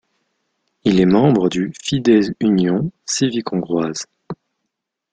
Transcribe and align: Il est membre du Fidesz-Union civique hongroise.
Il 0.83 0.99
est 0.99 1.05
membre 1.05 1.47
du 1.47 1.71
Fidesz-Union 1.79 2.91
civique 3.05 3.53
hongroise. 3.53 4.07